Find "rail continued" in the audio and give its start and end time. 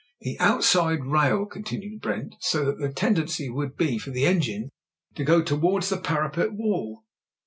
1.05-2.01